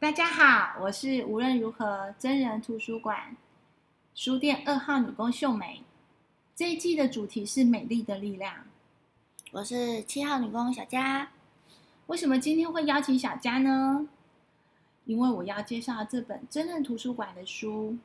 [0.00, 3.36] 大家好，我是无论如何真人图书馆
[4.14, 5.82] 书店二号女工秀美。
[6.56, 8.64] 这一季的主题是美丽的力量。
[9.50, 11.30] 我是七号女工小佳。
[12.06, 14.08] 为什么今天会邀请小佳呢？
[15.04, 17.98] 因为我要介绍这本真人图书馆的书，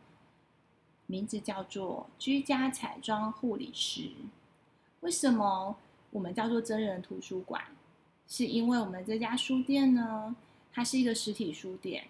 [1.05, 4.02] 名字叫做《居家彩妆护理师》。
[5.00, 5.77] 为什么
[6.12, 7.64] 我们叫做真人图书馆？
[8.27, 10.36] 是因为我们这家书店呢，
[10.76, 12.05] 它是一个实体书店，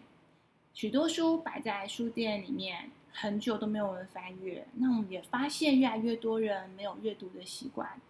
[0.74, 4.66] 许多书摆在书店里面，很久都没有人翻阅。
[4.78, 8.02] 那我们也发现越来越多人没有阅读的习惯，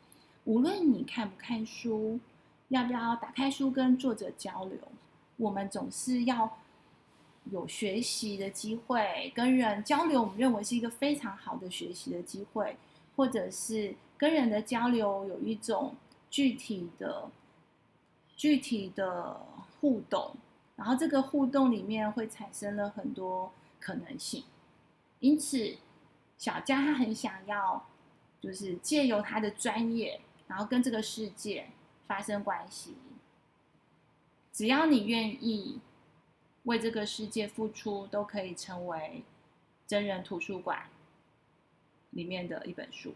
[0.45, 2.22] 无论你看不看书，
[2.70, 4.78] 要不要打开书跟作者交流，
[5.36, 6.58] 我们总是要
[7.52, 12.78] 有学习的机会，跟人交流，我们认为是一个非常好的学习的机会，
[13.17, 15.95] 或者是跟人的交流有一种
[16.30, 17.30] 具体的。
[18.38, 19.40] 具体的
[19.80, 20.36] 互动，
[20.76, 24.44] 然后这个互动里面会产生了很多可能性，
[25.20, 25.78] 因此
[26.38, 27.88] 小佳他很想要，
[28.42, 31.70] 就是借由他的专业，然后跟这个世界
[32.06, 32.95] 发生关系。
[34.52, 35.80] 只要你愿意
[36.64, 39.23] 为这个世界付出，都可以成为
[39.88, 40.89] 真人图书馆
[42.10, 43.14] 里面的一本书。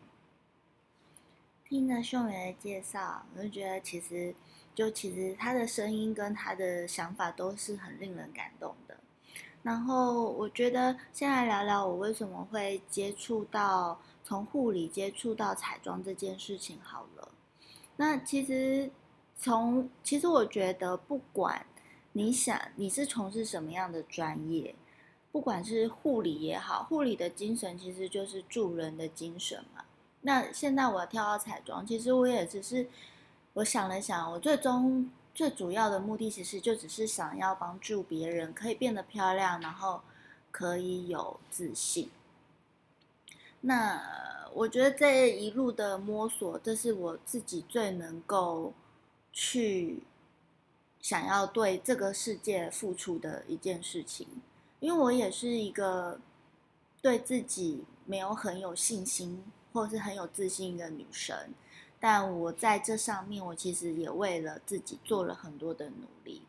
[1.66, 4.34] 听了秀美的介绍，我就觉得其实。
[4.80, 8.96] 就其实他的声音跟他的想法都是很令人感动的。
[9.62, 17.28] 然后我觉得先来聊聊我为什么会接触到从护理接触到彩妆这件事情好了。
[17.98, 18.90] 那其实
[19.36, 21.66] 从其实我觉得不管
[22.14, 24.74] 你想你是从事什么样的专业，
[25.30, 29.84] 不管是护理也好，护理的精神其实就是助人的精神嘛。
[30.22, 32.88] 那现在我要跳到彩妆，其实我也只是。
[33.54, 40.02] 我想了想，我最终最主要的目的其实就只是想要帮助别人可以变得漂亮，然后
[40.52, 42.10] 可以有自信。
[43.62, 48.74] 那我觉得这一路的摸索，这是我自己最能够
[49.34, 50.04] 去
[51.02, 54.28] 想要对这个世界付出的一件事情，
[54.80, 56.20] 因为我也是一个
[57.02, 59.44] 对自己没有很有信心
[59.74, 61.36] 或是很有自信的女生。
[62.02, 66.44] 但我在这上面，我其实也为了自己做了很多的努力。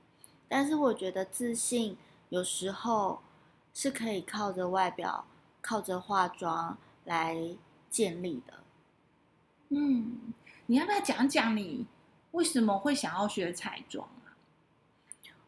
[0.49, 1.97] 但是我觉得自信
[2.29, 3.21] 有时候
[3.75, 5.25] 是可以靠着外表、
[5.61, 7.57] 靠着化妆来
[7.91, 8.55] 建立的。
[9.71, 10.33] 嗯，
[10.67, 11.85] 你要不要讲讲你
[12.31, 14.31] 为什么会想要学彩妆啊？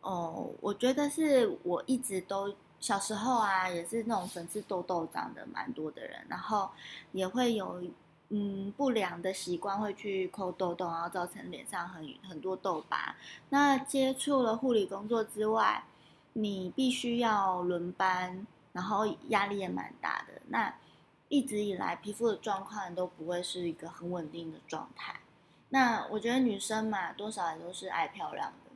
[0.00, 6.68] 哦，我觉得是我一直都小时候啊，也是那种粉刺痘痘长得蛮多的人，然后
[7.12, 7.84] 也会有。
[8.34, 13.14] 嗯，不良的习惯会去抠痘痘，然后造成脸上很很多痘疤。
[13.50, 15.84] 那接触了护理工作之外，
[16.32, 20.40] 你必须要轮班，然后压力也蛮大的。
[20.48, 20.74] 那
[21.28, 25.20] 一直以来皮肤的状况都不会是一个很稳定的状态。
[25.68, 28.70] 那我觉得女生嘛，多少也都是爱漂亮的，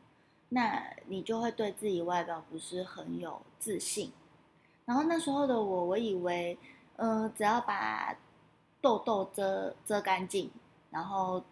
[0.51, 4.13] 那你就会对自己外表不是很有自信。
[4.85, 6.59] 然后那时候的我，我以为，
[6.97, 8.15] 嗯，只要把
[8.87, 10.49] 痘痘遮遮干净，
[10.93, 11.43] 然后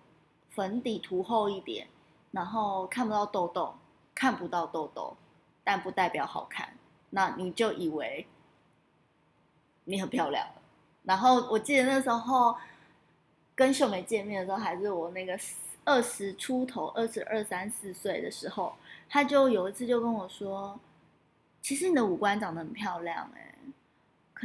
[0.50, 1.88] 粉底涂厚一点，
[2.30, 3.74] 然后看不到痘痘，
[4.14, 5.16] 看不到痘痘，
[5.64, 6.76] 但不代表好看。
[7.10, 8.28] 那你就以为
[9.82, 10.46] 你很漂亮。
[11.02, 12.54] 然后我记得那时候
[13.56, 15.36] 跟秀美见面的时候，还是我那个
[15.84, 18.74] 二十出头、二十二三四岁的时候，
[19.08, 20.78] 他就有一次就跟我说
[21.60, 23.54] ：“其实你的五官长得很漂亮，哎。”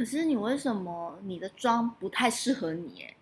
[0.00, 3.02] 可是你为什么你的妆不太适合你？
[3.02, 3.14] 哎，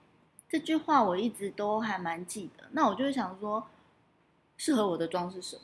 [0.48, 2.68] 这句话我一直都还蛮记得。
[2.70, 3.66] 那我就想说，
[4.56, 5.62] 适合我的妆是什么？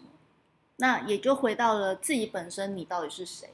[0.78, 3.48] 那也就回到了自己本身，你到底是谁？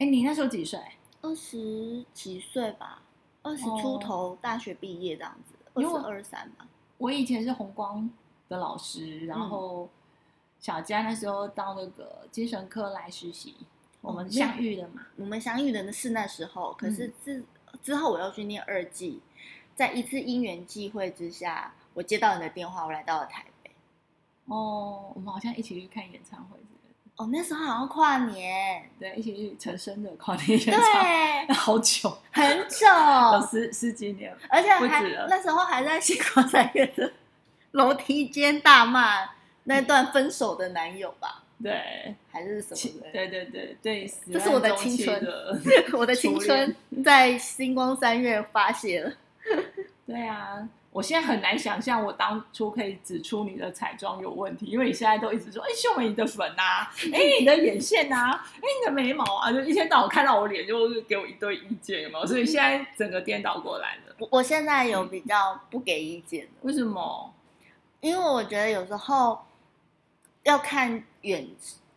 [0.00, 0.80] 哎，你那时候几岁？
[1.20, 3.02] 二十几岁吧，
[3.42, 6.66] 二十出头，大学毕业这样子，二十二三吧。
[6.98, 8.10] 我以前是红光
[8.48, 9.88] 的老师，然后
[10.58, 13.54] 小佳那时候到那个精神科来实习。
[14.02, 17.42] 我们相遇的嘛，我们相遇的是那时候，可是之
[17.82, 19.22] 之后我要去念二季，
[19.74, 23.70] 在一次因缘际会之下，我接到你的电话，我来到了台北。
[24.46, 26.58] 哦，我们好像一起去看演唱会。
[27.16, 32.86] 哦，那时候好像跨年，对，一起去陈升的跨年演唱会，对，好久，很久，
[33.38, 37.12] 有十十几年，而且还那时候还在星光三月的
[37.72, 39.30] 楼梯间大骂
[39.64, 41.41] 那段分手的男友吧。
[41.62, 43.10] 对，还是什么的？
[43.12, 45.22] 对对对对，这是我的青春，
[45.94, 46.74] 我的青春
[47.04, 49.12] 在星光三月发泄了。
[50.06, 62.26] 对啊，我现在很难想象我当初可以指出你的彩妆有问题，因为你现在都一直说，哎，秀美你的粉啊，哎，你的眼线啊，哎，你的眉毛啊，就一天到晚看到我脸就是给我一堆意见，有没有？
[62.26, 64.14] 所以现在整个颠倒过来了。
[64.18, 67.32] 我我现在有比较不给意见为什么？
[68.00, 69.40] 因为我觉得有时候
[70.44, 71.46] 要看远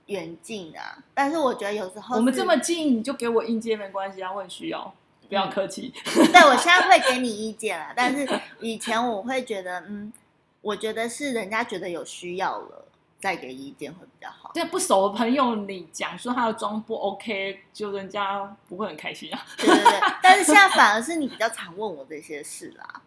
[0.08, 4.94] 远近啊，但是我觉得有时候我们这么近，你就给我意见没关系啊，我很需要。
[5.28, 5.92] 不要客气。
[6.04, 8.28] 对，我现在 会给你意见了，但是
[8.60, 10.14] 以前我会觉得，嗯，
[10.62, 12.86] 我觉得是人家觉得有需要了
[13.20, 14.52] 再给意见会比较好。
[14.54, 19.44] 对不熟的朋友，你讲说他的妆不 OK，就人家不会很开心啊。
[19.58, 23.02] 对对对，但是现在反而是你比较常问我这些事啦。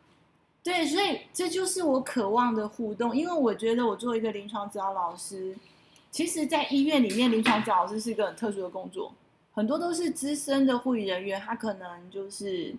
[0.62, 5.56] 对，所以这就是我渴望的互动，因为我觉得我作为一个临床指导老师，
[6.10, 9.14] 其实，在医院里面，临床指导老师是一个很特殊的工作。
[9.52, 12.74] 很多都是资深的护理人员，他可能就是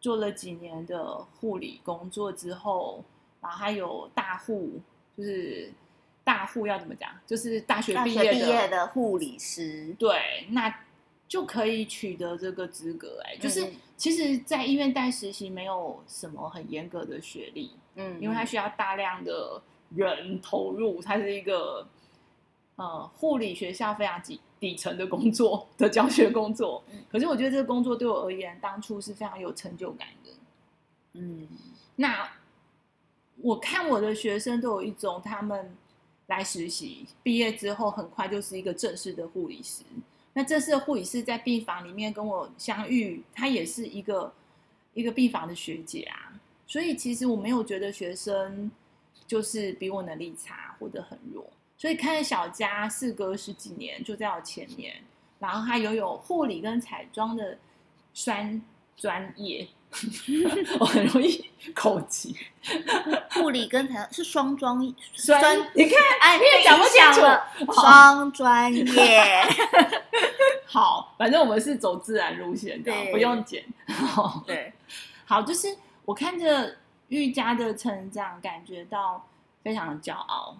[0.00, 3.02] 做了几年的护理工作之后，
[3.40, 4.80] 然后还有大护，
[5.16, 5.72] 就是
[6.24, 7.10] 大护要怎么讲？
[7.26, 9.94] 就是大学毕业的护理师。
[9.98, 10.68] 对，那
[11.28, 13.20] 就可以取得这个资格。
[13.24, 19.62] 哎，就是其实，在医院带实习没有什么很严格的学历，嗯，因为它需要大量的
[19.94, 21.86] 人投入，它是一个
[22.74, 24.40] 呃护理学校非常底。
[24.60, 30.30] 底层的工作的教学工作，可是我觉得这个工作对我而言，当初是非常有成就感的。
[31.12, 31.46] 嗯，
[31.94, 32.28] 那
[33.36, 35.76] 我看我的学生都有一种，他们
[36.26, 39.84] 来实习，毕业之后很快就是一个正式的护理师。
[40.34, 44.32] 那这次护理师在病房里面跟我相遇，她也是一个
[44.94, 46.32] 一个病房的学姐啊。
[46.66, 48.70] 所以其实我没有觉得学生
[49.26, 51.48] 就是比我能力差或者很弱。
[51.76, 54.96] 所以看小佳事隔十几年就在我前面，
[55.38, 57.56] 然后她拥有护理跟彩妆的
[58.12, 58.62] 专
[58.96, 59.66] 专业，
[60.78, 61.44] 我很容易
[61.74, 62.36] 口急。
[63.32, 64.76] 护理跟才是双专，
[65.14, 69.44] 专你看哎，你也讲不讲了，双专业。
[70.66, 73.64] 好，反正我们是走自然路线的，不用剪。
[74.46, 74.72] 对，
[75.24, 75.74] 好，就是
[76.04, 76.76] 我看着
[77.08, 79.26] 玉佳的成长，感觉到
[79.62, 80.56] 非常的骄傲。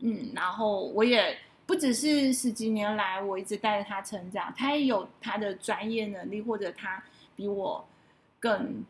[0.00, 1.36] 嗯然后我也
[1.66, 7.02] 不只是十几年来，我一直带着他成长，他也有他的专业能力，或者他
[7.34, 7.84] 比我
[8.46, 8.84] 更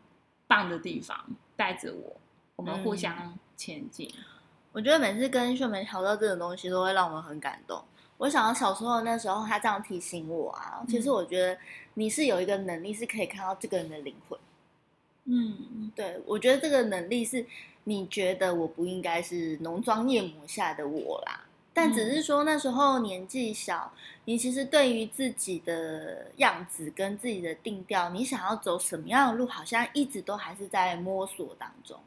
[0.45, 1.17] 棒的地方，
[1.55, 2.15] 带着我，
[2.55, 4.13] 我们互相前进。
[4.71, 7.83] 我觉得每次跟秀梅聊到这种东西，都会让我们很感动。
[8.17, 11.57] 我想到小时候那时候，他这样提醒我啊，其实我觉得
[11.95, 14.39] 你是有一个能力，是可以看到这个人的灵魂。
[15.25, 17.45] 嗯，对，我觉得这个能力是。
[17.89, 21.45] 你觉得我不应该是浓妆艳抹下的我啦，
[21.77, 23.93] 但只是说那时候年纪小，
[24.25, 31.99] 你其实对于自己的样子跟自己的定调，你想要走什么样的路，好像一直都还是在摸索当中。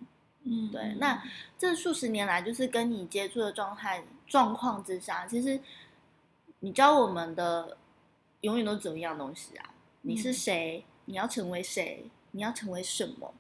[0.43, 0.97] 嗯，对。
[0.99, 1.23] 那
[1.57, 5.61] 这数十年来，就是跟你接触的状态状况之下，其实
[6.59, 7.77] 你教我们的
[8.41, 9.73] 永远都只有一样东西啊，
[10.03, 10.85] 你是谁？
[11.05, 12.07] 你要成为谁？
[12.33, 13.33] 你要成为什么？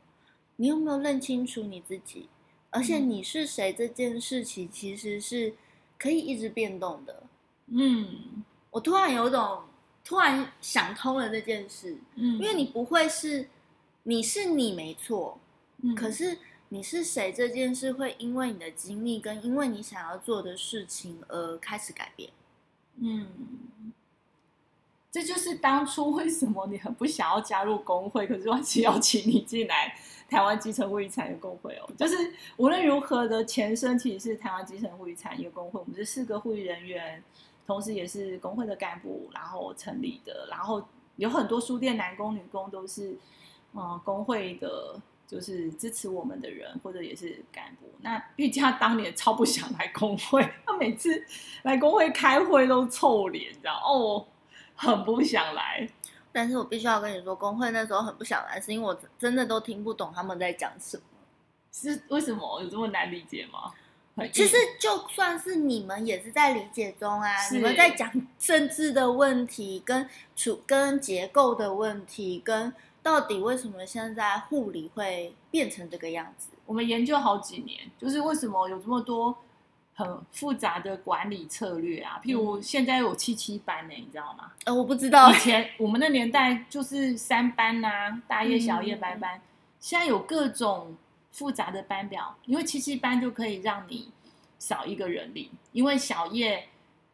[0.55, 2.29] 你有没有认清楚你自己？
[2.71, 5.55] 而且你是谁这件事情其实是
[6.01, 7.23] 可以一直变动的。
[7.67, 9.63] 嗯，我突然有种
[10.03, 11.99] 突然想通了这件事。
[12.17, 13.47] 嗯，因为你不会是
[14.05, 15.39] 你是你没错，
[15.83, 16.39] 嗯，可是
[16.71, 22.31] 你是谁这件事会因为你的经历跟因为你想要做的事情而开始改变。
[23.03, 23.27] 嗯，
[25.11, 29.95] 这就是当初为什么你很不想要加入工会，可是万琪邀请你进来。
[30.29, 35.81] 台湾基层护理产业工会哦，就是无论如何的前身其实是台湾基层护理产业工会。
[35.81, 37.21] 我们是四个护理人员，
[37.67, 40.47] 同时也是工会的干部，然后成立的。
[40.49, 40.81] 然后
[41.17, 43.19] 有很多书店男工女工都是，
[43.75, 47.91] 嗯，工会的，就是支持我们的人，或者也是干部。
[48.01, 51.25] 那玉佳当年超不想来工会，他每次
[51.65, 54.25] 来工会开会都臭脸，知道哦，
[54.81, 55.87] 很不想来。
[56.33, 61.03] 但是我必须要跟你说，工会那时候很不想来，是因为我真的都听不懂他们在讲什么。
[61.73, 63.73] 是为什么有这么难理解吗？
[64.33, 72.73] 其实就算是你们也是在理解中啊，你们在讲政治的问题、跟处、跟结构的问题、跟
[73.03, 76.49] 到底为什么现在护理会变成这个样子？
[76.67, 79.37] 我们研究好几年，就是为什么有这么多。
[80.01, 84.51] 很复杂的管理策略啊，譬如现在有七七班呢，你知道吗？
[84.65, 85.31] 呃，我不知道。
[85.31, 89.41] 以前 我们的年代就是三班呐，大夜、小夜、白班。
[89.79, 90.97] 现在有各种
[91.31, 94.11] 复杂的班表，因为七七班就可以让你
[94.59, 96.69] 少一个人力，因为小夜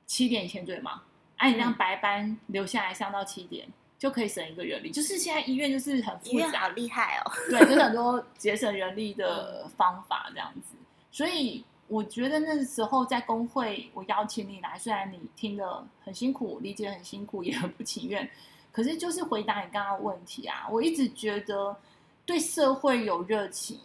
[0.06, 1.02] 七点以前最忙，
[1.36, 3.66] 哎，你让白班留下来上到七点，
[3.98, 4.90] 就可以省一个人力。
[4.90, 7.32] 就是现在医院就是很复医院好杂，厉害哦。
[7.50, 10.76] 对，就是很多节省人力的 方法这样子。
[11.10, 18.28] 所以我觉得那时候在工会，我邀请你来，虽然你听得很辛苦，理解很辛苦，也很不情愿，
[18.72, 20.66] 可是就是回答你刚刚的问题啊。
[20.70, 21.76] 我一直觉得
[22.24, 23.80] 对社会有热情，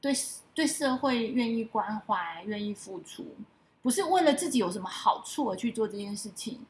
[0.00, 0.12] 对
[0.54, 3.26] 对社会愿意关怀、愿意付出，
[3.82, 6.64] 不是为了自己有什么好处而去做这件事情，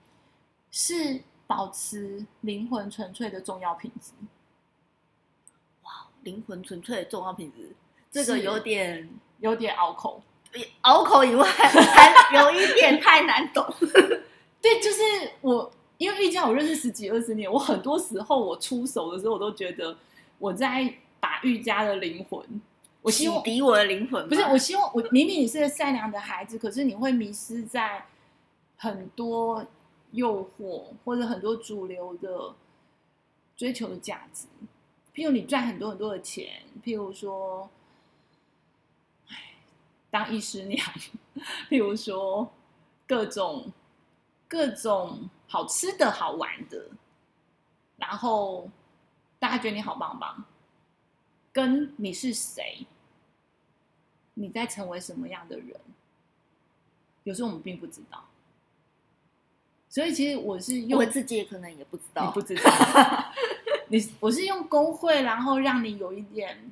[0.71, 4.13] 是保持灵魂纯粹的重要品质。
[6.23, 7.77] 灵魂纯粹的重要品质，
[8.11, 9.07] 这个有点
[9.41, 10.23] 有点拗口。
[10.83, 13.67] 拗口以外，还有一点太难懂。
[14.61, 15.03] 对，就是
[15.41, 19.97] 我，因为瑜伽我认识十几二十年，我很多时候我出手的时候，我都觉得
[20.39, 22.43] 我在把瑜伽的灵魂，
[23.03, 28.07] 我希望抵我的灵魂，不是，我希望我明明你是个善良的孩子，可是你会迷失在
[28.77, 29.65] 很多
[30.13, 32.55] 诱惑或者很多主流的
[33.57, 34.47] 追求的价值，
[35.15, 37.69] 譬如你赚很多很多的钱，譬如说，唉，
[40.15, 40.79] 当医师娘，
[41.69, 42.49] 譬如说
[43.05, 43.73] 各种
[44.47, 46.87] 各种好吃的好玩的，
[47.97, 48.71] 然后
[49.41, 50.45] 大家觉得你好棒棒，
[51.53, 52.87] 跟你是谁，
[54.35, 55.81] 你在成为什么样的人，
[57.25, 58.25] 有时候我们并不知道。
[59.89, 62.27] 所以其实我是用我自己也可能也不知道。
[62.27, 63.33] 你不知道，
[63.91, 66.71] 你我是用工会，然后让你有一点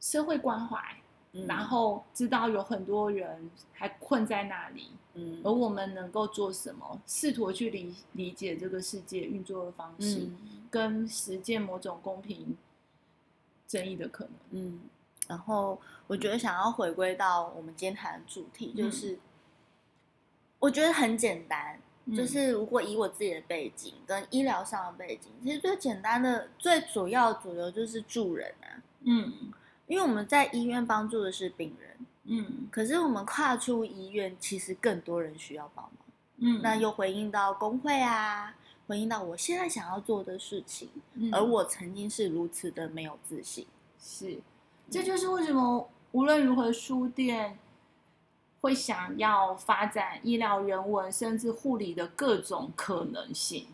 [0.00, 0.96] 社会关怀，
[1.36, 1.46] 嗯。
[1.46, 5.40] 然后知道有很多人还困在那里，嗯。
[5.44, 10.66] 而我们能够做什么，试图去理理解这个世界运作的方式，嗯。
[10.70, 12.56] 跟实践某种公平
[13.68, 14.32] 正义的可能。
[14.50, 14.80] 嗯，
[15.28, 18.76] 然后我觉得想要回归到我们今天谈的主题，嗯。
[18.76, 19.18] 就是、
[20.58, 21.80] 我觉得很简单，
[22.14, 28.82] 就嗯是如果以我自己的背景跟医疗上的背景，其实最简单的、最主要主流就是助人啊。
[29.08, 29.32] 嗯
[29.86, 35.94] 因为我们在医院帮助的是病人，嗯可是我们跨出医院，其实更多人需要帮忙。
[36.38, 38.54] 嗯，那又回应到工会啊，
[38.86, 43.66] 回应到我现在想要做的事情，嗯而我曾经是如此的没有自信。
[43.98, 44.38] 是，
[44.90, 47.58] 这就是为什么无论如何书店
[48.60, 53.68] 会想要发展医疗人文甚至护理的各种可能性，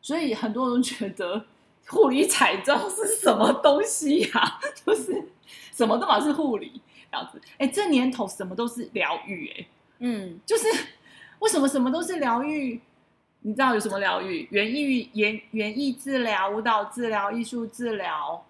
[0.00, 1.44] 所以很多人觉得
[1.88, 5.24] 护理彩妆是什么东西呀、 就是
[5.72, 6.80] 什么都嘛是护理
[7.10, 7.40] 这样子。
[7.58, 9.66] 哎，这年头什么都是疗愈，哎，
[10.00, 10.66] 嗯就是
[11.40, 12.80] 为什么什么都是疗愈？
[13.40, 14.46] 你知道有什么疗愈？
[14.50, 18.44] 园艺、园园艺治疗、舞蹈治疗、艺术治疗。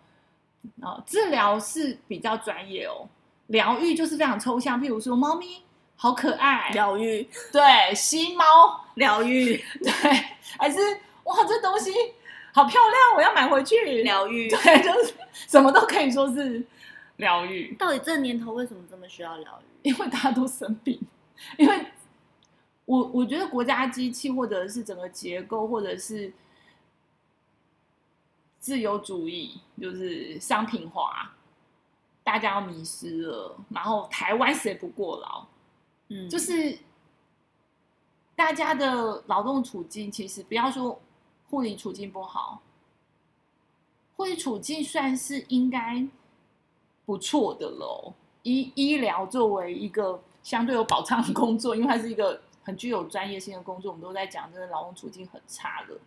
[0.83, 3.09] 啊，治疗是比较专业哦，
[3.47, 4.79] 疗愈就是非常抽象。
[4.81, 5.63] 譬如说，猫咪
[5.95, 8.45] 好可爱，疗愈，对，吸猫，
[8.95, 9.93] 疗愈， 对，
[10.59, 10.79] 还是
[11.25, 11.93] 哇，这东西
[12.53, 14.03] 好漂亮，我要买回去。
[14.03, 14.49] 疗愈。
[14.49, 15.15] 对，就是
[15.47, 16.65] 什么都可以说是
[17.17, 17.75] 疗愈。
[17.77, 19.89] 到底这年头为什么这么需要疗愈？
[19.89, 21.01] 因为大家都生病，
[21.57, 21.87] 因为
[22.85, 26.33] 我我觉得国家机器或者是整个结构或者是
[28.59, 31.33] 自由主义，就是商品化，
[32.25, 35.47] 大家要迷失了，然后台湾谁不过劳？
[36.09, 36.79] 嗯，就是
[38.35, 41.01] 大家的劳动处境，其实不要说
[41.51, 42.61] 护理处境不好，
[44.17, 46.07] 护理处境算是应该
[47.05, 48.13] 不错的喽。
[48.43, 55.99] 医医疗作为一个相对有保障的工作，因为它是一个很具有专业性的工作，我们都在讲这个劳动处境很差的。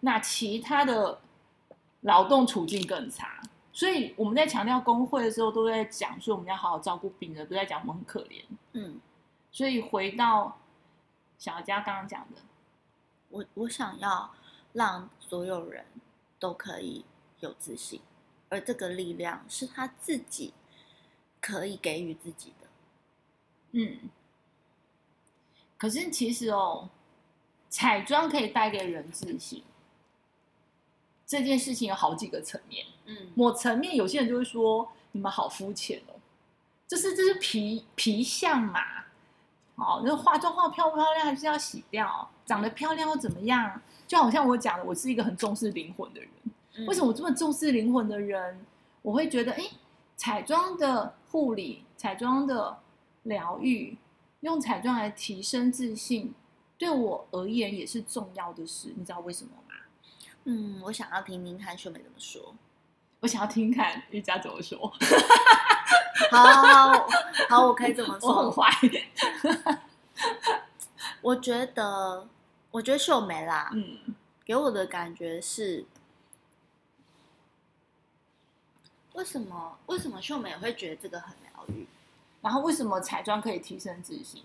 [0.00, 1.18] 那其他的
[2.02, 3.40] 劳动处境更差，
[3.72, 8.42] 所以我们在强调工会的时候，都在讲说我们要好好照顾病人，都在讲我们很可怜。
[8.74, 9.00] 嗯，
[9.50, 10.56] 所以回到
[11.36, 12.40] 小佳刚刚讲的，
[13.30, 14.30] 我我想要
[14.78, 15.84] 让所有人
[16.38, 17.04] 都可以
[17.40, 18.00] 有自信，
[18.48, 20.54] 而这个力量是他自己
[21.40, 22.68] 可以给予自己的。
[23.72, 24.08] 嗯，
[25.76, 26.90] 可是其实哦，
[27.68, 29.64] 彩妆可以带给人自信，
[31.26, 32.86] 这件事情有好几个层面。
[33.06, 36.14] 嗯某层面，有些人就会说你们好肤浅哦，
[36.86, 38.97] 就是这是皮皮相嘛，
[39.78, 43.80] 哦，那化妆化漂不漂亮还是要洗掉，长得漂亮又怎么样？
[44.06, 46.28] 就好像我讲的，我是一个很重视灵魂的人。
[46.76, 48.64] 嗯为什么我这么重视灵魂的人，
[49.02, 49.64] 我会觉得，哎，
[50.16, 52.78] 彩妆的护理、彩妆的
[53.24, 53.96] 疗愈，
[54.40, 56.34] 用彩妆来提升自信，
[56.76, 58.92] 对我而言也是重要的事。
[58.96, 59.74] 你知道为什么吗？
[60.44, 62.54] 嗯，我想要听听看秀美怎么说。
[63.20, 64.92] 我想要听看瑜伽怎么说，
[66.30, 67.08] 好好
[67.48, 68.62] 好，我可以这么说我很说。
[68.62, 68.70] 坏。
[71.20, 72.28] 我觉得，
[72.70, 75.84] 我觉得秀梅啦，嗯给我的感觉是，
[79.12, 81.86] 为什么为什么秀美会觉得这个很疗愈？
[82.40, 84.44] 然后为什么彩妆可以提升自信？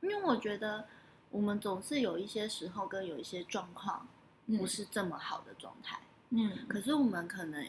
[0.00, 0.86] 因为我觉得
[1.30, 4.06] 我们总是有一些时候跟有一些状况
[4.58, 6.00] 不是这么好的状态，
[6.30, 7.66] 嗯，可是我们可能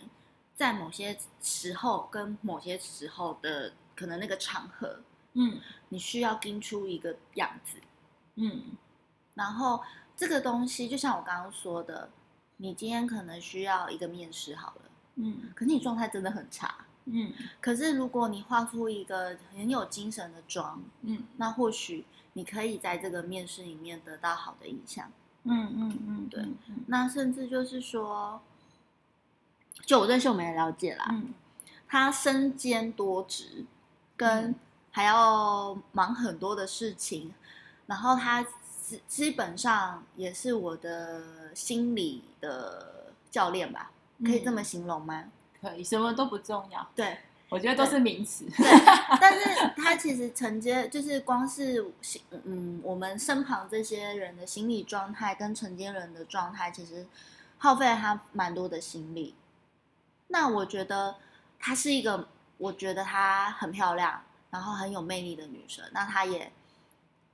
[0.61, 4.99] 在某些时候跟某些时候的可能那个场合，
[5.33, 5.59] 嗯。
[5.89, 7.79] 你需要盯出一个样子，
[8.35, 8.77] 嗯。
[9.33, 9.81] 然后
[10.15, 12.11] 这个东西就像我刚刚说的，
[12.57, 14.81] 你今天可能需要一个面试好了，
[15.15, 15.51] 嗯。
[15.55, 16.85] 可是你状态真的很差。
[17.05, 17.33] 嗯。
[17.59, 21.23] 可是如果你画出一个很有精神的妆，嗯。
[21.37, 25.11] 那或许你可以在这个面试里面得到好的印象。
[25.43, 26.85] 嗯嗯嗯，对嗯。
[26.85, 28.39] 那甚至就是说，
[29.91, 31.33] 就我对秀梅的了解啦，嗯
[31.85, 33.65] 她身兼多职，
[34.15, 34.55] 跟嗯
[34.89, 37.33] 还要忙很多的事情，
[37.87, 43.91] 然后她基基本上也是我的心理的教练吧，
[44.23, 45.25] 可以这么形容吗？
[45.61, 47.17] 可以，什么都不重要，对，
[47.49, 48.45] 我觉得都是名词。
[48.45, 48.65] 对，
[49.19, 57.05] 但是他其实承接就是光是心嗯，我们身旁这些人的心理状态跟承接人的状态，其实
[57.57, 59.35] 耗费了他蛮多的心力。
[60.31, 61.15] 那我觉得
[61.59, 65.83] 她是一个，我觉得她很漂亮，然后很有魅力的女生。
[65.91, 66.51] 那她也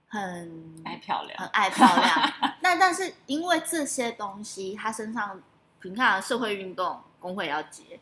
[0.08, 2.34] 很爱漂亮很，爱漂亮。
[2.62, 5.42] 那但是因为这些东西，她身上
[5.84, 8.00] 你看社会运动工会要结，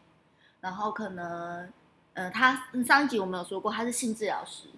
[0.62, 1.72] 然后可能
[2.14, 4.70] 呃，她上一集我们有说过，她是性治疗师，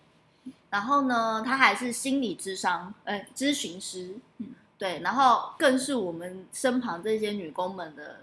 [0.70, 8.22] 然后呢，她还是心理智商呃咨询师，嗯对，然后更是我们身旁这些女工们的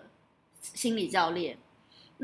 [0.60, 1.56] 心理教练。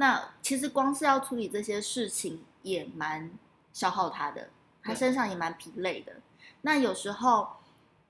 [0.00, 3.30] 那其实光是要处理这些事情也蛮
[3.70, 4.48] 消耗他的，
[4.82, 6.14] 他身上也蛮疲累的。
[6.62, 7.56] 那有时候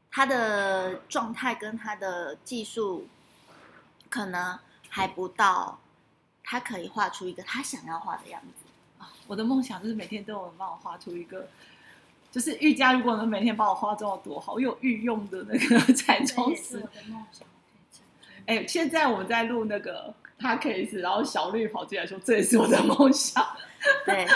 [0.08, 3.08] 他的状态跟他的技术
[4.08, 4.56] 可能
[4.88, 5.80] 还不到，
[6.44, 9.04] 他可以画出一个他想要画的样子。
[9.26, 11.48] 我的梦想就是每天都有人帮我画出一个，
[12.30, 16.88] 就是瑜伽如果能每天帮我化妆有多好，有御用的那个 彩妆师。
[18.46, 23.46] 哎、现在我们在录那个 podcast，然后小绿跑进来说这也是我的梦想。
[24.04, 24.26] 对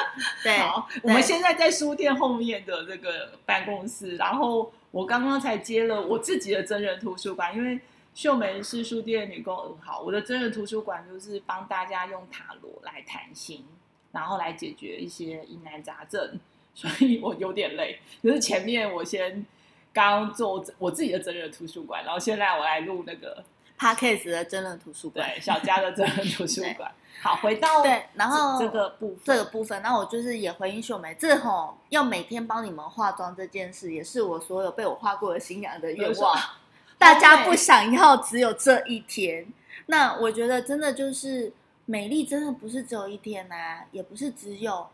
[0.43, 7.79] 对，好，我们现在在书店后面的这个办公室，然后我刚刚才接了我自己的真人图书馆，因为
[8.15, 13.67] 秀梅是书店女工二号，我的真人图书馆就是帮大家用塔罗来谈心，
[14.13, 16.41] 然后来解决一些疑难杂症，
[16.75, 17.99] 所以我有点累。
[18.23, 19.45] 就是前面我先
[19.93, 23.45] 刚做我自己的真人图书馆，然后现在我来录那个
[23.79, 25.29] Podcast 的真人图书馆。
[25.29, 26.91] 对小家的真人图书 馆。
[27.23, 36.39] 好，回到对，然后这个部分，这个部分，那我就是也回应秀梅，这吼要每天帮你们化妆这件事，也是我所有被我化过的新娘的愿望。
[36.99, 39.47] 大家不想要只有这一天，
[39.87, 41.53] 那我觉得真的就是
[41.87, 44.87] 美丽，真的不是只有一天啊，也不是只有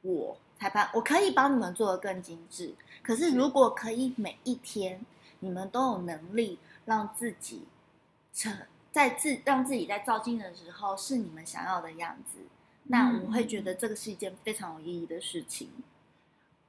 [0.00, 2.74] 我才帮，我可以帮你们做的更精致。
[3.02, 5.00] 可是如果可以每一天
[5.40, 7.77] 你们都有能力让自己成
[8.92, 12.38] 在自让自己在照镜的时候是你们想要的样子，
[12.84, 15.70] 那我会觉得这个是一件非常有意义的事情。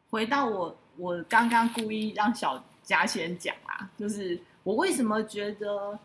[0.10, 6.00] 回到我，我刚刚故意让小佳先讲啦，就是我为什么觉得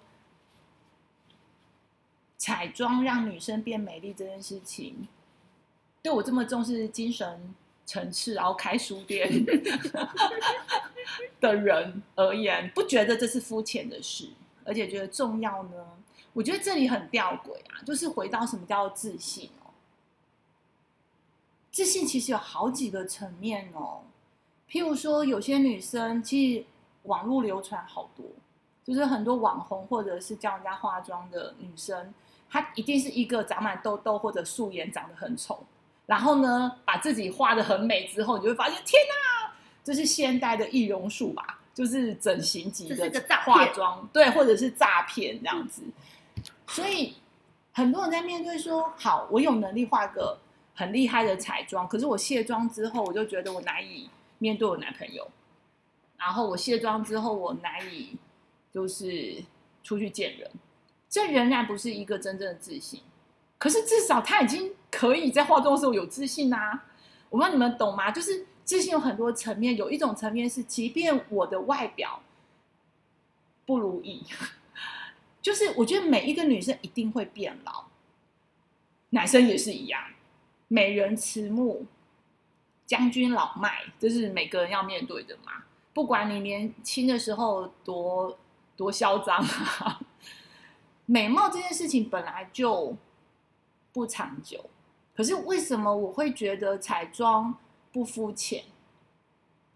[2.37, 5.09] 彩妆让女生变美丽这件事情，
[6.03, 7.55] 对我这么重视精神
[7.87, 9.44] 层次，然后开书店
[11.40, 14.29] 的人而言，不觉得这是肤浅的事，
[14.64, 15.87] 而且觉得重要呢？
[16.33, 19.70] 我觉得这里很吊诡啊，就是回到什么叫自信哦。
[21.70, 24.03] 自信其实有好几个层面哦，
[24.68, 26.64] 譬如说，有些女生其实
[27.03, 28.27] 网络流传好多，
[28.85, 32.12] 就是很多网红或者是教人家化妆的女生，
[32.48, 35.64] 她一定是一个长满痘痘或者素颜长得很丑，
[36.07, 43.11] 然后呢把自己画的很美之后，你就会发现天哪，这是现代的易容术吧，就是整形级的
[43.45, 45.83] 化妆，对，或者是诈骗这样子。
[46.69, 47.17] 所以
[47.73, 50.39] 很多人在面对说，好，我有能力画个
[50.75, 54.09] 很厉害的彩妆，可是我卸妆之后，我就觉得我难以
[54.39, 55.29] 面对我男朋友，
[56.17, 58.17] 然后我卸妆之后，我难以
[58.73, 59.43] 就是
[59.83, 60.51] 出去见人，
[61.11, 63.03] 这仍然不是一个真正的自信。
[63.59, 66.85] 可是至少他已经可以在化妆的时候有自信啊！
[67.31, 68.11] 我不知道你们懂吗？
[68.11, 72.22] 就是自信有很多层面，有一种层面是，即便我的外表
[73.66, 74.24] 不如意，
[75.42, 77.85] 就是我觉得每一个女生一定会变老，
[79.11, 80.03] 男生也是一样，
[80.68, 81.87] 美人迟暮，
[82.87, 85.64] 将军老迈，这是每个人要面对的嘛。
[85.92, 88.38] 不管你年轻的时候多
[88.77, 89.44] 多嚣张！
[91.07, 92.96] 美貌这件事情本来就
[93.92, 94.70] 不长久，
[95.14, 97.55] 可是为什么我会觉得彩妆
[97.95, 98.65] 不肤浅？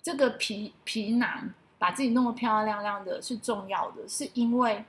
[0.03, 4.85] 这个皮皮囊把自己弄得漂漂亮亮的是重要的，是因为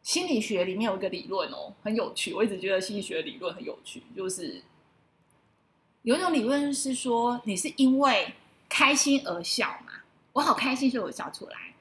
[0.00, 2.32] 心理学里面有一个理论哦，很有趣。
[2.32, 4.62] 我一直觉得心理学理论很有趣，就是
[6.02, 8.34] 有一种理论是说，你是因为
[8.68, 9.94] 开心而笑嘛？
[10.34, 11.74] 我好开心，所以我笑出来，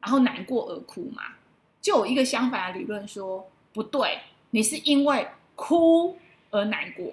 [0.00, 1.34] 然后难过而哭嘛？
[1.80, 6.18] 就有一个相反的理论说，不对，你是因为哭
[6.50, 7.12] 而难过，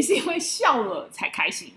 [0.00, 1.74] 你是因为笑了才开心。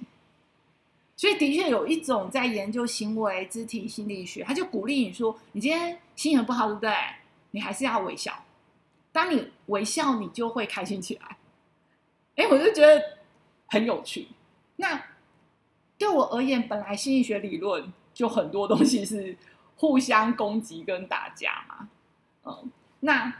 [1.17, 6.93] 所以的确有一种在研究行为肢体心理学，他就鼓励你说，你今天心情不好，对不对？
[7.51, 8.45] 你还是要微笑。
[9.11, 11.35] 当你微笑，你就会开心起来。
[12.37, 13.17] 哎，我就觉得
[13.67, 14.29] 很有趣。
[14.77, 15.03] 那
[15.97, 19.37] 对我而言，本来心理学理论就很多东西是
[19.75, 21.89] 互相攻击跟打架嘛。
[22.45, 23.33] 嗯，那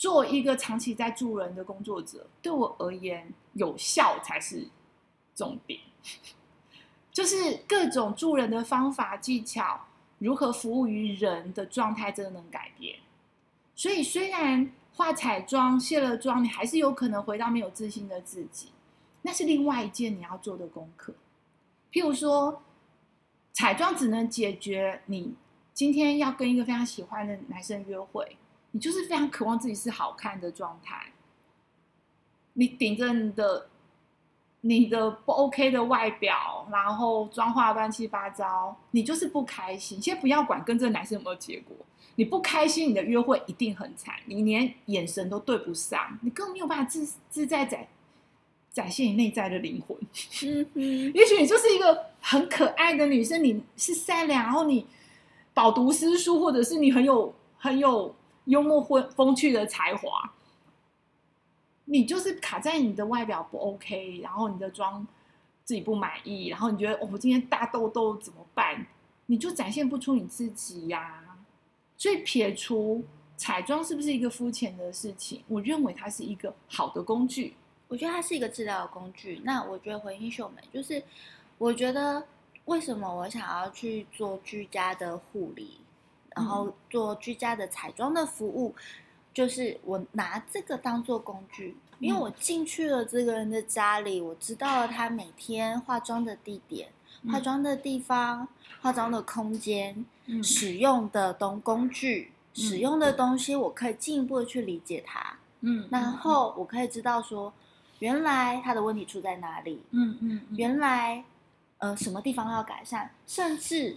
[0.00, 4.66] 做一个长期在助人的工作者，对我而言，有效才是
[5.34, 5.78] 重点。
[7.12, 9.78] 就是各种助人的方法技巧，
[10.16, 12.96] 如何服务于人的状态，真的能改变。
[13.76, 18.70] 所以，虽然化彩妆、卸了妆，你还是有可能回到没有自信的自己，
[19.20, 21.12] 那是另外一件你要做的功课。
[21.92, 22.62] 譬如说，
[23.52, 25.34] 彩妆只能解决你
[25.74, 28.38] 今天要跟一个非常喜欢的男生约会，
[28.72, 31.12] 你就是非常渴望自己是好看的状态，
[32.54, 33.66] 你顶着你的。
[34.62, 39.98] 你的不 OK 的外表，然后妆化乱七八糟，你就是不开心。
[40.02, 41.74] 先不要管跟这个男生有没有结果，
[42.16, 47.88] 你不开心，你的约会一定很惨，你连眼神都对不上，你更没有办法自自在展
[48.70, 49.96] 展现你内在的灵魂。
[51.14, 54.86] 也许你就是一个很可爱的女生，你是善良，然后你
[55.54, 60.32] 饱读诗书，或者是你很有很有幽默风风趣的才华。
[61.84, 65.06] 你就是卡在你的外表不 OK，然后你的妆
[65.64, 68.86] 自己不满意，然后你觉得我今天大痘痘怎么办？
[69.26, 71.24] 你就展现不出你自己呀。
[71.96, 73.04] 所以撇除
[73.36, 77.54] 彩妆是不是一个肤浅的事情，我认为它是一个好的工具。
[77.88, 79.40] 我觉得它是一个治疗的工具。
[79.44, 81.02] 那我觉得回应秀美，就是
[81.58, 82.24] 我觉得
[82.66, 85.80] 为什么我想要去做居家的护理，
[86.34, 88.74] 然后做居家的彩妆的服务。
[89.32, 96.88] 就是我拿这个当做工具，因为我进去了这个人的家里，我知道了他每天化妆的地点、
[97.30, 98.48] 化妆的地方、
[98.82, 100.04] 化妆的空间、
[100.42, 105.38] 使用的东工具、使用的东西，我可以进一步的去理解他。
[105.60, 107.52] 嗯，然后我可以知道说，
[108.00, 109.80] 原来他的问题出在哪里。
[109.92, 111.22] 嗯嗯，原来
[111.78, 113.96] 呃什么地方要改善，甚至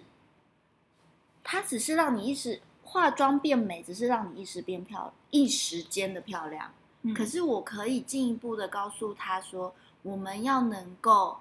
[1.43, 2.61] 他只是让你一时。
[2.85, 6.71] 化妆变美只是让你一时变漂一时间的漂亮，
[7.15, 11.39] 可是我可以进一步的告诉他说，我们要能够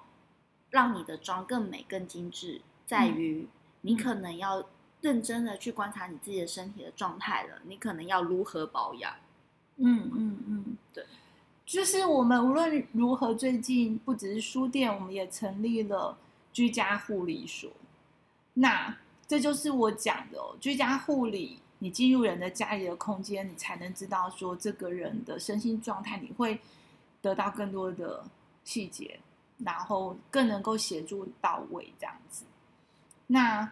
[0.71, 3.47] 让你的妆更美更精致，在于
[3.81, 4.65] 你可能要
[5.01, 9.13] 认真的去观察你自己的身体的状态了，你可能要如何保养。
[9.75, 11.05] 嗯嗯嗯，对，
[11.67, 16.17] 就是我们无论如何，最近不只是书店，我们也成立了
[16.51, 17.69] 居家护理所。
[18.55, 18.97] 那
[19.33, 26.59] 这就是我讲的哦，居家护理，你进入人的家里的空间，你才能知道说这个人的身心状态，你会
[27.19, 28.23] 得到更多的
[28.63, 29.19] 细节，
[29.57, 32.43] 然后更能够协助到位这样子。
[33.25, 33.71] 那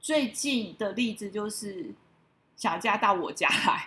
[0.00, 1.94] 最近的例子就是
[2.56, 3.86] 小佳到我家来，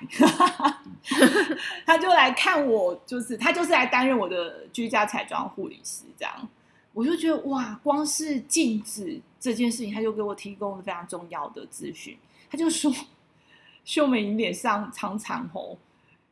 [1.83, 6.47] 他就来看我，就是他就是来担任我的居家彩妆护理师这样。
[6.95, 12.17] 我就觉得哇，光是镜子这件事情，他就给我提供了非常重要的资讯。
[12.49, 12.89] 他就说，
[13.83, 15.77] 秀美，你脸上常常红，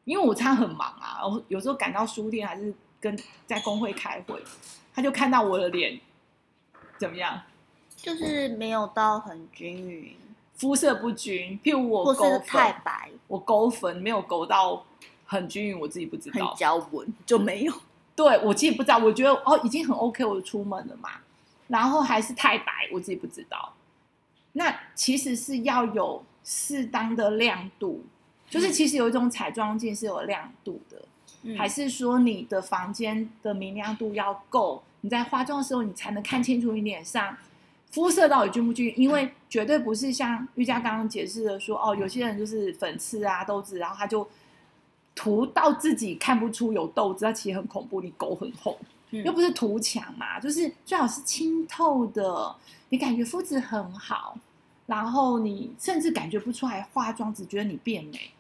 [0.06, 4.42] 因为我常常很忙啊，我有时候赶到书店还是跟在工会开会，
[4.96, 6.00] 他就看到我的脸
[6.98, 7.42] 怎么样，
[7.98, 10.16] 就是没有到很均匀，
[10.56, 14.86] 肤色不均，譬如我勾太白，我勾粉没有勾到
[15.26, 17.74] 很均匀，我自己不知道，很焦纹就没有。
[18.16, 21.10] 对我自己不知道，我觉得哦已经很 OK，我就出门了嘛。
[21.68, 23.74] 然后还是太白，我自己不知道。
[24.52, 28.04] 那其实是要有适当的亮度，
[28.50, 37.36] 就是其实有一种彩妆镜是有亮度的，还是说你的房间的明亮度要够，你在化妆的时候你才能看清楚你脸上
[37.90, 38.94] 肤色到底均不均。
[38.96, 44.28] 因为绝对不是像瑜伽刚刚解释的说，哦有些人就是粉刺啊痘子，然后他就。
[45.16, 48.02] 涂到自己看不出有痘子，它其实很恐怖。
[48.02, 48.78] 你狗很厚，
[49.12, 52.56] 又不是涂墙嘛，就是最好是清透的。
[52.90, 54.38] 你感觉肤质很好，
[54.86, 58.32] 然后你甚至感觉不出来化妆，只觉得你变美。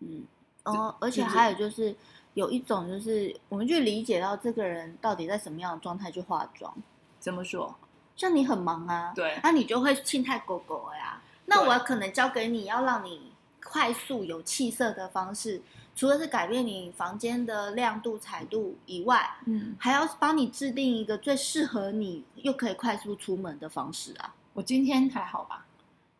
[0.00, 0.24] 嗯，
[0.64, 1.94] 哦，而且还有就是
[2.34, 6.72] 有一种就是我们去理解到这个人到底在什么样的状态去化妆。
[7.18, 7.74] 怎么说？
[8.16, 11.20] 像你很忙啊，对那、你就会青态狗狗了呀。
[11.46, 13.32] 那我可能教给你要让你
[13.64, 15.60] 快速有气色的方式，
[15.94, 24.34] 除了是改变你房间的亮度、彩度以外，嗯，还要帮你制定一个最适合你又可以快速出门的方式啊。
[24.54, 25.66] 我今天还好吧？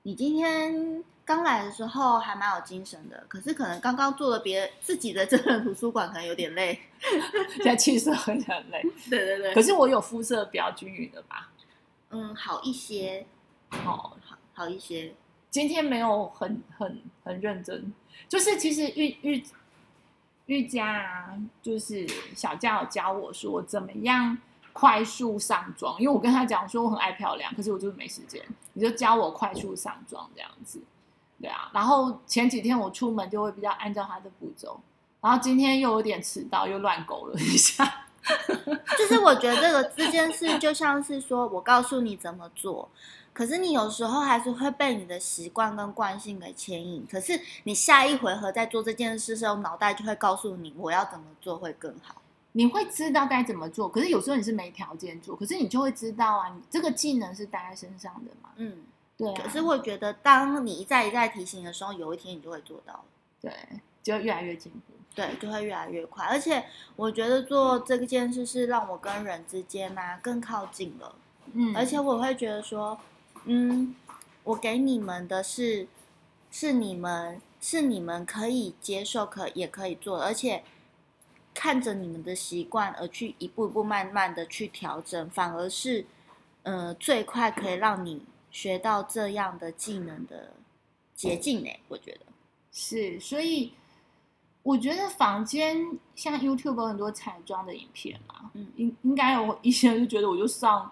[0.03, 6.79] 你今天刚来的时候还蛮有精神的，可是可能刚刚做了别自己的真人图书馆，可能有点累。
[7.57, 11.51] 现在气色很很累，对对对可是我有肤色比较均匀的吧？
[12.11, 13.27] 嗯，好一些，
[13.71, 15.15] 好，好好一些。
[15.51, 17.93] 今天没有很很很认真，
[18.29, 19.45] 就是其实瑜瑜
[20.51, 24.37] 瑜伽啊，就是小佳有教我说怎么样
[24.73, 30.83] 快速上妆，因为我跟他讲说我很爱漂亮，可是我就是没时间，你就教我快速上妆这样子，
[31.41, 31.71] 对啊。
[31.73, 34.81] 然后前几天我出门就会比较按照他的步骤，
[35.21, 38.07] 然后今天又有点迟到，又乱勾了一下。
[38.99, 42.89] 就是我觉得这个这件事就像是说我告诉你怎么做，
[43.41, 47.07] 可是你有时候还是会被你的习惯跟惯性给牵引。
[47.11, 52.21] 可是你下一回合在做这件事的时候，脑袋就会告诉你我要怎么做会更好。
[52.53, 58.51] 你会知道该怎么做，可是有时候你是没条件做，可是你就会知道啊，你这个技能是带在身上的嘛。
[58.57, 58.83] 嗯，
[59.17, 63.03] 对啊，可是我觉得当你一再一再提醒的时候，有一天你就会做到。
[63.41, 63.51] 对，
[64.03, 64.93] 就越来越进步。
[65.15, 66.27] 对，就会越来越快。
[66.27, 66.63] 而且
[66.95, 71.15] 我觉得做这件事是让我跟人之间啊更靠近了。
[71.55, 72.97] 嗯而且我会觉得说，
[73.45, 73.95] 嗯，
[74.45, 75.89] 我给你们的是
[76.51, 80.63] 是你们是你们可以接受可也可以做，而且
[81.55, 86.07] 看着你们的习惯而去一步一步慢慢的去调整，反而是
[86.63, 90.53] 呃最快可以让你学到这样的技能的
[91.15, 91.71] 捷径呢。
[91.89, 92.21] 我觉得，
[92.73, 93.73] 是，所以
[94.63, 100.91] 我觉得房间像 YouTube 有很多彩妆的影片嘛，嗯应应该有一些人就觉得我就上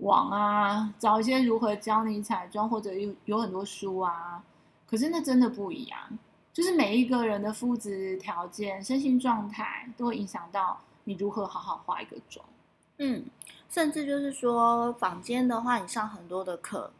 [0.00, 4.42] 网啊，找一些如何教你彩妆，或者有有很多书啊，
[4.86, 6.18] 可是那真的不一样。
[6.52, 12.44] 就是每一个人的肤质条件、身心状态都会影响到你如何好好化一个妆。
[12.98, 13.24] 嗯，
[13.70, 16.90] 甚至就是说，坊间的话，你上很多的课，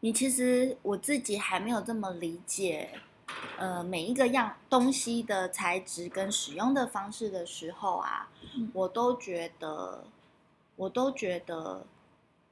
[0.00, 3.00] 你其实我自己还没有这么理解，
[3.56, 10.04] 呃，每一个样东西的材质跟使用的方式的时候啊，嗯我都觉得，
[10.76, 11.84] 我都觉得，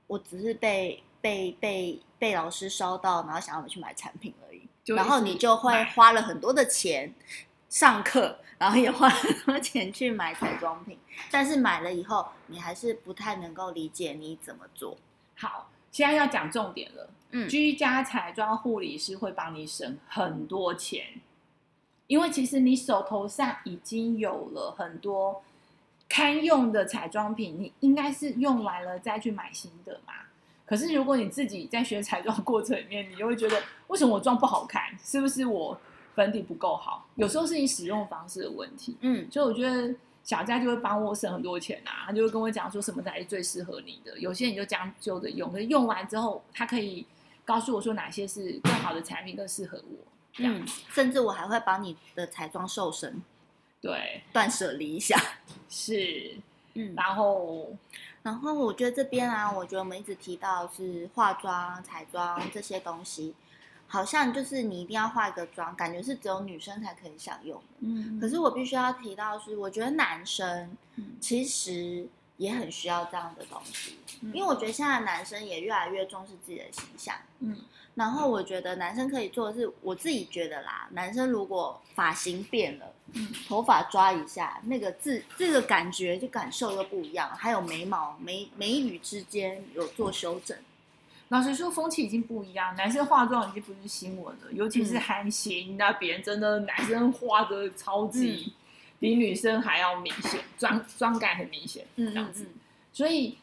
[0.07, 4.63] 我只是被被被被老师烧到，然后想要我去买产品而已，
[4.95, 7.15] 然后你就会花了很多的钱
[7.69, 10.99] 上课，然后也花了很多钱去买彩妆品，
[11.31, 14.97] 但是买了以后，你还是不太能够理解你怎么做。
[15.37, 17.11] 好，现在要讲重点了。
[17.31, 21.21] 嗯居家彩妆护理师会帮你省很多钱，
[22.07, 25.43] 因为其实你手头上已经有了很多
[26.09, 30.13] 堪用的彩妆品，你应该是用完了再去买新的嘛。
[30.65, 34.83] 可是如果你自己在学彩妆的过程里面，你就会觉得为什么我妆不好看？
[35.03, 35.79] 是不是我
[36.15, 37.07] 粉底不够好？
[37.15, 38.97] 有时候是你使用方式的问题。
[39.01, 44.19] 嗯所以我觉得小佳就会帮我省很多钱啊，他就会跟我讲说什么才是最适合你的。
[44.19, 47.07] 有些你就将就着用，可是用完之后，他可以
[47.45, 49.97] 告诉我说哪些是更好的产品，更适合我。
[50.39, 53.23] 嗯，甚至我还会帮你的彩妆瘦身，
[53.87, 55.17] 对，断舍离一下。
[55.71, 56.35] 是。
[56.75, 57.75] 嗯，然后
[58.23, 63.35] 然后我觉得这边啊，我觉得我们一直提到是化妆、彩妆这些东西，
[63.87, 67.63] 好像就是你一定要化一个妆，感觉是只有女生才可以享用的。
[67.81, 77.15] 嗯可是我必须要提到是，我觉得男生嗯其实也很需要这样的东西，嗯因为我觉得现在男生也越来越重视自己的形象。
[77.39, 77.57] 嗯
[77.97, 90.55] 然后我觉得男生可以做的是，我自己觉得啦，男生如果发型变了，嗯头发抓一下，那个自这个感觉就感受又不一样，还有眉毛眉眉宇之间有做修整。
[91.29, 98.53] 老实说，风气已经不一样，男生化妆已经不是新闻了，尤其是嗯韩星那边，真的男生化的超级、
[99.01, 102.47] 比女生还要明显，妆妆感很明显，嗯这样子。
[102.93, 103.39] 所以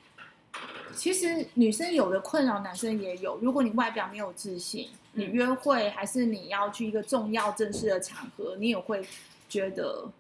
[0.96, 3.38] 其实女生有的困扰，男生也有。
[3.42, 9.04] 如果你外表没有自信，你嗯约会还是你要去一个重要正式的场合，你也会
[9.50, 10.12] 觉得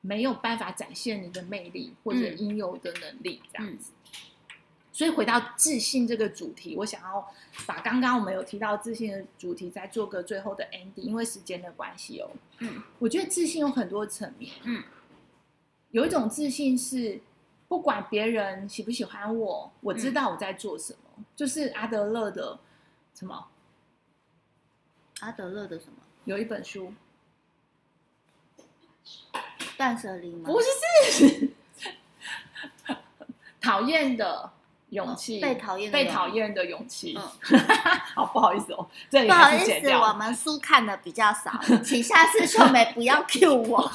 [0.00, 3.92] 没有办法展现你的魅力或者嗯应有的能力，这样子。
[4.92, 7.24] 所以回到自信这个主题，我想要
[7.64, 12.28] 把刚刚我们有提到自信的主题再做个最后的 ending，因为时间的关系哦。
[12.58, 14.52] 嗯，我觉得自信有很多层面。
[14.64, 14.82] 嗯，
[15.92, 17.20] 有一种自信是
[17.68, 22.58] 不管别人喜不喜欢我，我知嗯道我在做什么，就是阿德勒的
[23.14, 23.48] 什么
[25.20, 26.94] 阿德勒的什么有一本书，
[29.76, 30.46] 断舍离吗？
[30.46, 30.66] 不是
[31.12, 31.50] 是
[33.60, 34.50] 讨厌的
[34.88, 37.18] 勇气，哦被讨厌的被勇讨厌的勇气。
[37.18, 37.58] 嗯
[38.14, 39.88] 好，不好意思哦，这里不好意思。
[39.90, 41.52] 我们书看的比较少，
[41.84, 43.92] 请下次秀美不要 cue 我。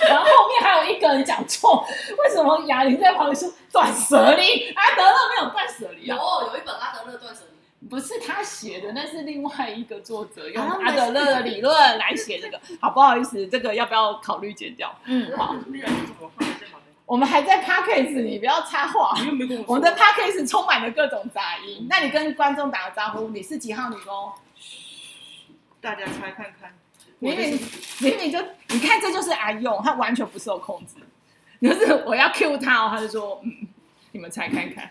[0.00, 1.86] 然后后面还有一个人讲错，
[2.18, 4.70] 为什么哑铃在旁边说断舍离？
[4.74, 12.60] 阿德勒没有断舍离有啊，有一本阿德勒断舍离，不是他写的，那是另外一个作者用啊阿德勒的理论来写这个。
[12.80, 14.94] 好，不好意思，这个要不要考虑剪掉？
[15.04, 16.96] 嗯，好那个是怎么放在这旁边？
[17.04, 19.14] 我们还在 podcast，你不要插话。
[19.20, 19.74] 你又没跟我说。
[19.74, 24.32] 我们的 podcast 充满了各种杂音，那你跟观众打个招呼，你是几号女工？
[25.80, 26.74] 大家猜看看。
[27.18, 27.58] 明明
[28.00, 30.94] 明明就你看，这就是阿用，他完全不受控制。
[31.60, 33.66] 就是我要 cue 他哦，他就说嗯，
[34.12, 34.90] 你们猜看看，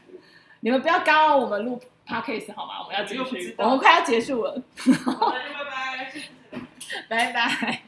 [0.62, 2.82] 你们不要干扰我们录 podcast 好吗？
[2.84, 3.20] 我们要继续
[3.58, 4.64] 我们快要结束了，
[7.08, 7.84] 拜拜。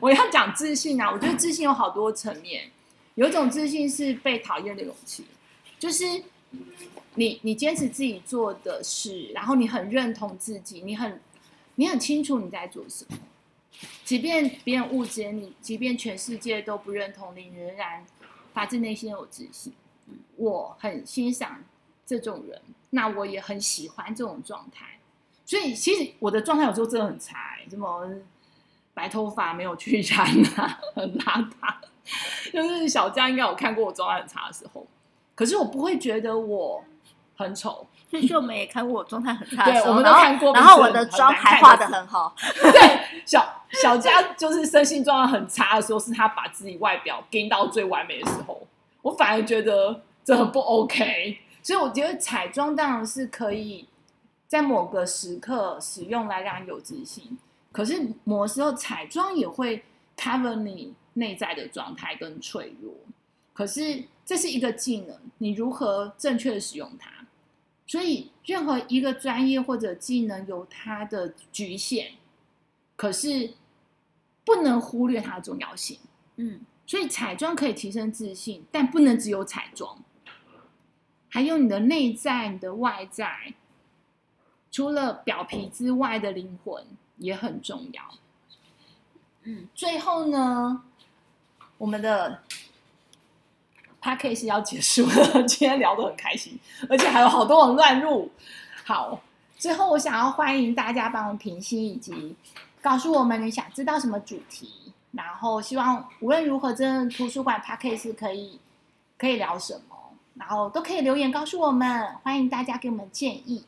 [0.00, 2.70] 我要讲自信啊，我觉得自信有好多层面，
[3.14, 5.24] 有一种自信是被讨厌的勇气，
[5.78, 6.04] 就是
[7.14, 11.18] 你你坚持自己做的事，然后你很认同自己，你很
[11.76, 13.16] 你很清楚你在做什么，
[14.04, 18.04] 即便别人误解你，即便全世界都不认同你，仍然
[18.52, 19.72] 发自内心有自信。
[20.36, 21.62] 我很欣赏
[22.06, 22.60] 这种人，
[22.90, 24.98] 那我也很喜欢这种状态。
[25.44, 28.08] 所以其实我的状态有时候真的很差、欸，什么
[28.94, 31.76] 白头发没有去染啊，很邋遢。
[32.52, 34.86] 就是小佳应该有看过我状态很差的时候，
[35.34, 36.82] 可是我不会觉得我
[37.36, 37.86] 很丑。
[38.26, 42.34] 秀美也看过我状态很差的时候，对我们都看过然后我的妆还难看的时画的很好，
[42.72, 48.66] 对，小小佳就是身心状态很差的时候，是他把自己外表盯到最完美的时候，
[49.02, 51.38] 我反而觉得这很不 OK。
[51.62, 53.86] 所以我觉得彩妆当然是可以
[54.46, 57.36] 在某个时刻使用来让你有自信，
[57.72, 59.84] 可是某时候彩妆也会
[60.16, 62.94] cover 你内在的状态跟脆弱。
[63.52, 67.10] 可是这是一个技能，你如何正确的使用它？
[67.88, 72.12] 所以任何一个专业或者技能有它的局限，
[72.94, 73.54] 可是
[74.44, 75.98] 不能忽略它的重要性。
[76.36, 79.98] 嗯，所以彩妆可以提升自信，但不能只有彩妆，
[81.30, 83.54] 还有你的内在、你的外在，
[84.70, 86.84] 除了表皮之外的灵魂
[87.16, 88.02] 也很重要。
[89.44, 90.84] 嗯，最后呢，
[91.78, 92.42] 我们的
[94.00, 96.58] p a c k a g e 要结束了， 今天聊得很开心，
[96.88, 98.30] 而且还有好多人乱入。
[98.84, 99.20] 好，
[99.56, 102.36] 最后我想要欢迎大家帮我评析，以及
[102.80, 108.60] 告诉我们你想知道什么主题，然后希望无论如何，真图书馆 p a c k a g e 可以
[109.18, 109.96] 可以聊什么，
[110.34, 113.64] 然后都可以留言告诉我们，欢迎大家给我们建议。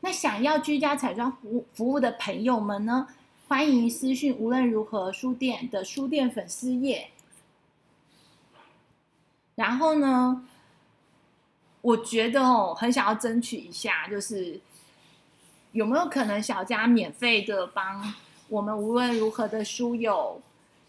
[0.00, 3.06] 那想要居家彩妆服务服务的朋友们呢，
[3.48, 7.08] 欢迎私讯无论如何书店的书店粉丝页。
[9.60, 10.42] 然后呢，
[11.82, 14.58] 我觉得哦，很想要争取一下，就是
[15.72, 18.14] 有没有可能小佳免费的帮
[18.48, 20.40] 我们无论如何的书友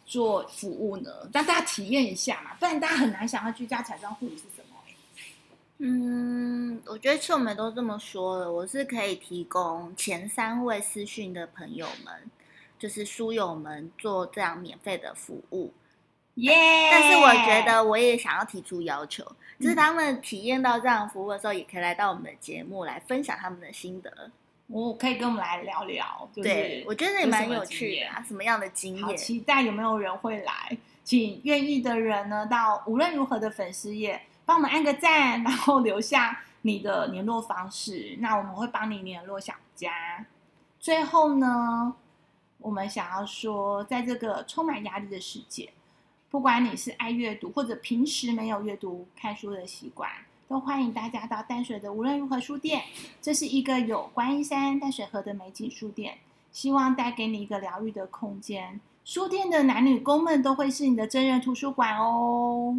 [0.06, 1.12] 做服务呢？
[1.34, 4.78] 让大家体验一下嘛，不然大家很难想要居家彩妆护理是什么、
[5.80, 12.32] 嗯，我觉得秀美都这么说了，我是可以提供前三位私讯的朋友们，
[12.80, 15.74] 就是书友们做这样免费的服务。
[16.36, 19.24] 耶、但是我觉得我也想要提出要求，
[19.60, 24.32] 就是他们体验到这样的服务的时候，也可以来到我们的节目来分享他们的心得。
[24.68, 29.18] 我可以跟我们来聊聊，就是对，我觉得也蛮有趣的、啊，什么样的经好验？
[29.18, 40.26] 期待有没有人会来，请愿意的人呢，到无论如何的粉丝页帮我们按个赞，然后留下你的联络方式，那我们会帮你联络小佳。
[40.80, 41.94] 最后呢，
[42.60, 45.74] 我们想要说，在这个充满压力的世界，
[46.32, 50.10] 不管你是爱阅读或者平时没有阅读看书的习惯，
[50.48, 52.84] 都欢迎大家到淡水的无论如何书店。
[53.22, 56.20] 这是一个有观音山淡水河的美景书店，
[56.54, 58.80] 希望带给你一个疗愈的空间。
[59.04, 62.78] 书店的男女工们都会是你的真人图书馆哦。